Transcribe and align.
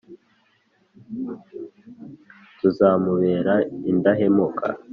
Tuzamubera 2.59 3.53
indahemuka. 3.91 4.67